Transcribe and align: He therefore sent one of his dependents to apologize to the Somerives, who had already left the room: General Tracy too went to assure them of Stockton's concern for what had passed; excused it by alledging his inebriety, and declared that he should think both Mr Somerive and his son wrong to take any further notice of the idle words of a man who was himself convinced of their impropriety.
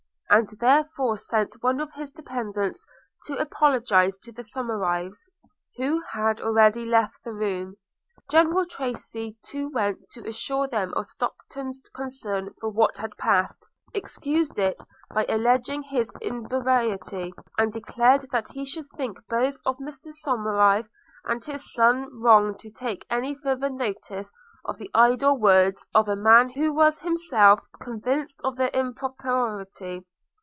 He 0.33 0.55
therefore 0.61 1.17
sent 1.17 1.61
one 1.61 1.81
of 1.81 1.91
his 1.91 2.09
dependents 2.09 2.87
to 3.27 3.35
apologize 3.35 4.17
to 4.19 4.31
the 4.31 4.43
Somerives, 4.45 5.25
who 5.75 6.01
had 6.09 6.39
already 6.39 6.85
left 6.85 7.17
the 7.25 7.33
room: 7.33 7.75
General 8.29 8.65
Tracy 8.65 9.37
too 9.43 9.67
went 9.67 10.09
to 10.11 10.25
assure 10.25 10.69
them 10.69 10.93
of 10.95 11.07
Stockton's 11.07 11.83
concern 11.93 12.53
for 12.61 12.69
what 12.69 12.95
had 12.95 13.17
passed; 13.17 13.65
excused 13.93 14.57
it 14.57 14.81
by 15.13 15.25
alledging 15.25 15.83
his 15.83 16.09
inebriety, 16.21 17.33
and 17.57 17.73
declared 17.73 18.25
that 18.31 18.51
he 18.53 18.63
should 18.63 18.89
think 18.95 19.17
both 19.27 19.61
Mr 19.65 20.13
Somerive 20.25 20.87
and 21.25 21.43
his 21.43 21.73
son 21.73 22.07
wrong 22.21 22.55
to 22.59 22.69
take 22.71 23.05
any 23.09 23.35
further 23.35 23.69
notice 23.69 24.31
of 24.63 24.77
the 24.77 24.89
idle 24.93 25.37
words 25.37 25.89
of 25.93 26.07
a 26.07 26.15
man 26.15 26.47
who 26.51 26.73
was 26.73 26.99
himself 27.01 27.59
convinced 27.81 28.39
of 28.45 28.55
their 28.55 28.69
impropriety. 28.69 30.05